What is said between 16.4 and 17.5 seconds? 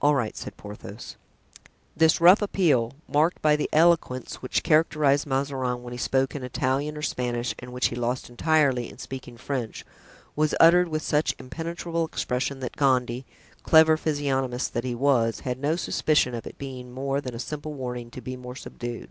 its being more than a